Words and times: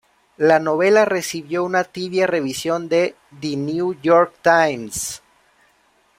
La 0.37 0.57
novela 0.57 1.05
recibió 1.05 1.63
una 1.63 1.83
tibia 1.83 2.25
revisión 2.25 2.89
de 2.89 3.13
"The 3.39 3.55
New 3.55 4.01
York 4.01 4.33
Times". 4.41 5.21